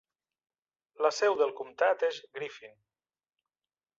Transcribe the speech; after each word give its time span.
La 1.05 1.11
seu 1.17 1.35
del 1.41 1.53
comtat 1.59 2.05
és 2.09 2.19
Griffin. 2.39 2.73